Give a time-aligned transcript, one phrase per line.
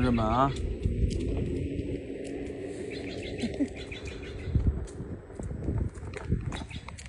[0.00, 0.50] 同志们啊！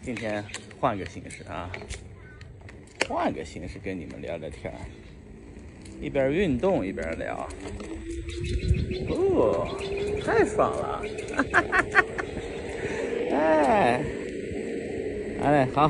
[0.03, 0.43] 今天
[0.77, 1.71] 换个形式啊，
[3.07, 4.73] 换个形式跟你们聊聊天
[6.01, 7.47] 一边运动一边聊。
[9.07, 9.65] 哦，
[10.25, 11.01] 太爽了！
[13.31, 14.03] 哎，
[15.41, 15.89] 哎，好，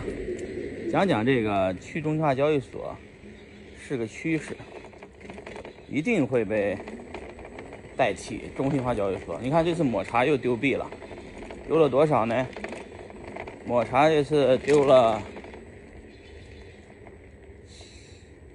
[0.92, 2.96] 讲讲这个去中心化交易所
[3.84, 4.56] 是个趋势，
[5.92, 6.78] 一定会被
[7.98, 9.38] 代替中心化交易所。
[9.41, 10.90] 你看这次抹茶又丢币了，
[11.67, 12.48] 丢了多少呢？
[13.66, 15.22] 抹茶这次丢了，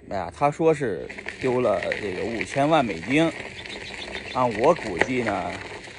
[0.09, 1.06] 哎呀，他说是
[1.38, 3.30] 丢了这个五千万美金，
[4.32, 5.52] 按我估计呢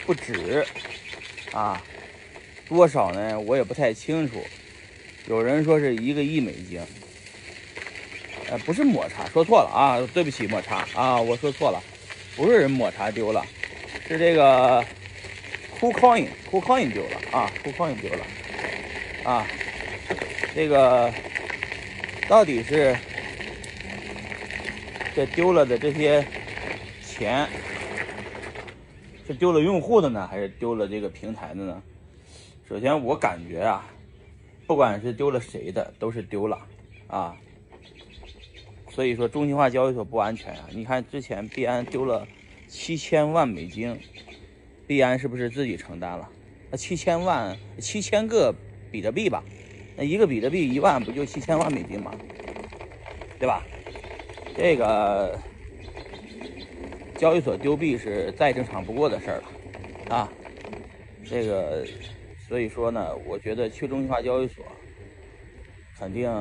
[0.07, 0.65] 不止，
[1.53, 1.81] 啊，
[2.67, 3.39] 多少呢？
[3.39, 4.41] 我也不太清楚。
[5.27, 6.81] 有人说是一个亿美金，
[8.49, 11.83] 呃，不是抹茶，说错了啊，对不起，抹茶啊，我说错了，
[12.35, 13.45] 不是人抹茶丢了，
[14.07, 14.83] 是这个
[15.79, 18.25] KuCoin，KuCoin 丢了啊，KuCoin 丢了。
[19.25, 19.45] 啊，
[20.55, 21.13] 这个
[22.29, 22.95] 到底是
[25.13, 26.25] 这丢了的这些
[27.05, 27.45] 钱
[29.27, 31.83] 是丢了用户的呢，还是丢了这个平台的呢？
[32.69, 33.85] 首先，我感觉啊，
[34.65, 36.57] 不管是丢了谁的，都是丢了
[37.07, 37.35] 啊。
[38.97, 40.67] 所以说，中心化交易所不安全啊。
[40.73, 42.27] 你看之前币安丢了
[42.65, 43.95] 七千万美金，
[44.87, 46.27] 币安是不是自己承担了？
[46.71, 48.55] 那七千万七千个。
[48.89, 49.43] 比特币吧，
[49.97, 52.15] 那一个比特币一万，不就七千万美金吗？
[53.37, 53.61] 对吧？
[54.55, 55.37] 这个
[57.17, 60.33] 交易所丢币是再正常不过的事儿了啊。
[61.29, 61.85] 这个，
[62.47, 64.65] 所以说呢，我觉得去中心化交易所
[65.99, 66.31] 肯定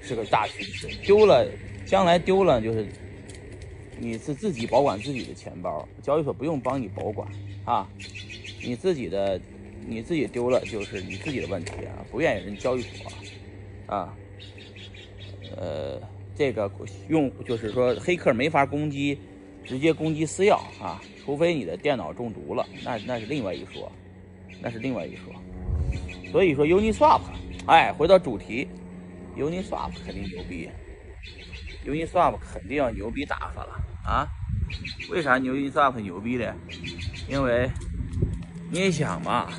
[0.00, 0.88] 是个大趋势。
[1.02, 1.46] 丢了，
[1.84, 2.86] 将来丢了就是
[3.98, 7.28] 你是自己保管自己的钱包，交易所不用帮你保管
[7.64, 7.88] 啊，
[8.64, 9.40] 你自己的。
[9.84, 13.10] 你自己丢了就是你自己的问题啊，不愿意人交易所
[13.86, 14.16] 啊，
[15.56, 16.00] 呃，
[16.36, 16.70] 这个
[17.08, 19.18] 用就是说黑客没法攻击，
[19.64, 23.90] 直接攻击私钥啊，除非你的电脑中毒了，那那是另外一说，
[24.60, 25.34] 那是另外一说。
[26.30, 27.22] 所以说 Uniswap，
[27.66, 28.68] 哎，回到主题
[29.36, 30.68] ，Uniswap 肯定牛逼
[31.86, 34.28] ，Uniswap 肯定要牛逼打发了啊？
[35.10, 36.54] 为啥 Uniswap 牛逼的？
[37.28, 37.70] 因为。
[38.74, 39.52] 你想嘛，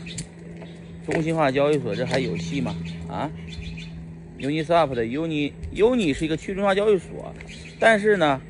[1.06, 2.76] 中心化交易所这还有戏吗？
[3.08, 3.30] 啊
[4.40, 7.32] ，Uniswap 的 Uni Uni 是一个去中心化交易所，
[7.80, 8.42] 但是呢，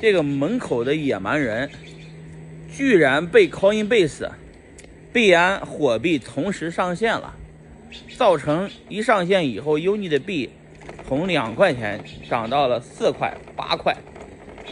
[0.00, 1.68] 这个门口的野蛮人
[2.70, 4.30] 居然被 Coinbase、
[5.12, 7.34] 币安火币同时上线了，
[8.16, 10.50] 造成一上线以后，Uni 的币
[11.06, 13.96] 从两块钱涨到了四块、八块，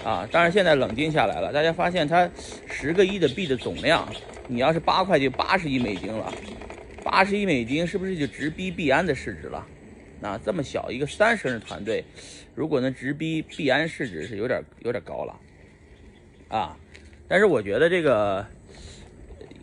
[0.05, 2.29] 啊，当然现在冷静下来了，大家发现它
[2.69, 4.07] 十个亿的币的总量。
[4.47, 6.33] 你要是八块就八十亿美金了，
[7.03, 9.67] 八十亿美金是不是就直逼币安的市值了？
[10.21, 12.05] 那这么小一个三十人团队，
[12.55, 15.35] 如果能直逼币安市值是有点有点高了
[16.49, 16.77] 啊！
[17.27, 18.47] 但是我觉得这个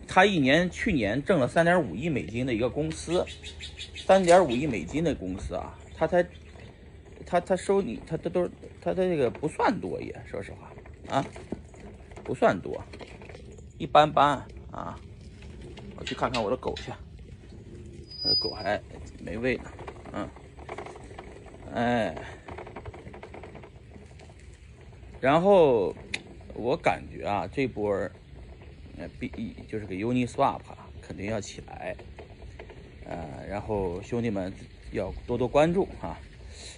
[0.06, 3.24] 他一年去年挣了三点五亿美金的一个公司，
[3.96, 6.26] 三点五亿美金的公司啊，他才
[7.24, 8.46] 他他收你他他都
[8.80, 10.72] 他他这个不算多也，说实话
[11.16, 11.24] 啊，
[12.22, 12.82] 不算多，
[13.78, 14.44] 一般般。
[14.72, 14.98] 啊，
[15.98, 16.90] 我去看看我的狗去，
[18.24, 18.80] 我的狗还
[19.22, 19.70] 没喂呢，
[20.14, 20.28] 嗯，
[21.74, 22.14] 哎，
[25.20, 25.94] 然后
[26.54, 27.94] 我感觉啊，这波
[28.98, 30.60] 呃，B 就是个 Uniswap
[31.00, 31.96] 肯定要起来，
[33.06, 34.52] 呃，然后兄弟们
[34.92, 36.18] 要多多关注啊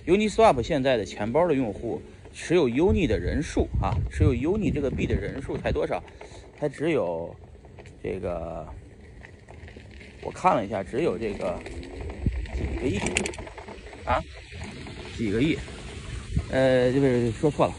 [0.06, 2.00] ，Uniswap 现在的钱包的用户
[2.32, 6.02] 持有 Uni 的人数啊，持有 Uni 这个币的人数才多少？
[6.58, 7.34] 才只有。
[8.06, 8.68] 这个
[10.20, 11.58] 我看了一下，只有这个
[12.54, 12.98] 几个亿
[14.04, 14.20] 啊，
[15.16, 15.56] 几个亿，
[16.50, 17.74] 呃，就是说错了，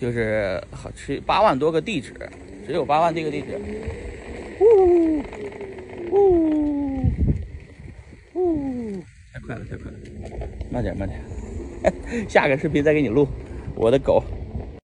[0.00, 2.14] 就是好吃八万多个地址，
[2.66, 3.58] 只有八万这个地址。
[4.60, 5.22] 呜
[6.10, 7.04] 呜
[8.34, 9.02] 呜！
[9.32, 9.96] 太快了，太快了，
[10.70, 11.20] 慢点，慢点，
[12.28, 13.26] 下个视频再给你录
[13.74, 14.22] 我的狗。